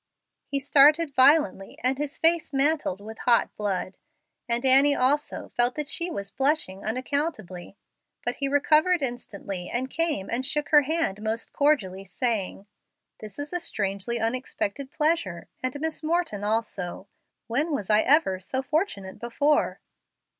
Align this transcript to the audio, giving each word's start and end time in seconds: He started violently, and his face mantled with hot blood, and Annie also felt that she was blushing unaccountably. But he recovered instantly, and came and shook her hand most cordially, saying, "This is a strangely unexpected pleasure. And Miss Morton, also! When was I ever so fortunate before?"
He 0.47 0.59
started 0.59 1.13
violently, 1.13 1.77
and 1.83 1.99
his 1.99 2.17
face 2.17 2.51
mantled 2.51 3.01
with 3.01 3.19
hot 3.19 3.55
blood, 3.55 3.97
and 4.49 4.65
Annie 4.65 4.95
also 4.95 5.49
felt 5.55 5.75
that 5.75 5.87
she 5.87 6.09
was 6.09 6.31
blushing 6.31 6.83
unaccountably. 6.83 7.77
But 8.25 8.37
he 8.37 8.47
recovered 8.47 9.03
instantly, 9.03 9.69
and 9.69 9.91
came 9.91 10.27
and 10.27 10.43
shook 10.43 10.69
her 10.69 10.81
hand 10.81 11.21
most 11.21 11.53
cordially, 11.53 12.03
saying, 12.03 12.65
"This 13.19 13.37
is 13.37 13.53
a 13.53 13.59
strangely 13.59 14.19
unexpected 14.19 14.89
pleasure. 14.89 15.49
And 15.61 15.79
Miss 15.79 16.01
Morton, 16.01 16.43
also! 16.43 17.07
When 17.45 17.71
was 17.71 17.91
I 17.91 17.99
ever 18.01 18.39
so 18.39 18.63
fortunate 18.63 19.19
before?" 19.19 19.81